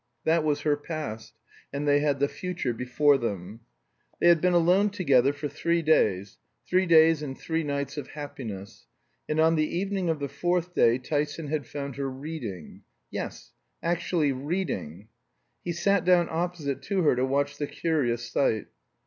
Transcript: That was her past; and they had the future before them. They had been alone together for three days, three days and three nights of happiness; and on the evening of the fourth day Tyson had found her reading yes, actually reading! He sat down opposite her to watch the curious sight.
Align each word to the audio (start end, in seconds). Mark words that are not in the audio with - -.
That 0.23 0.43
was 0.43 0.61
her 0.61 0.75
past; 0.75 1.35
and 1.71 1.87
they 1.87 1.99
had 1.99 2.19
the 2.19 2.27
future 2.27 2.73
before 2.73 3.19
them. 3.19 3.59
They 4.19 4.29
had 4.29 4.41
been 4.41 4.53
alone 4.55 4.89
together 4.89 5.31
for 5.31 5.47
three 5.47 5.83
days, 5.83 6.39
three 6.67 6.87
days 6.87 7.21
and 7.21 7.37
three 7.37 7.61
nights 7.63 7.97
of 7.97 8.07
happiness; 8.07 8.87
and 9.29 9.39
on 9.39 9.55
the 9.55 9.77
evening 9.77 10.09
of 10.09 10.17
the 10.17 10.27
fourth 10.27 10.73
day 10.73 10.97
Tyson 10.97 11.49
had 11.49 11.67
found 11.67 11.97
her 11.97 12.09
reading 12.09 12.81
yes, 13.11 13.51
actually 13.83 14.31
reading! 14.31 15.09
He 15.63 15.71
sat 15.71 16.03
down 16.03 16.29
opposite 16.31 16.83
her 16.87 17.15
to 17.15 17.23
watch 17.23 17.59
the 17.59 17.67
curious 17.67 18.27
sight. 18.27 18.69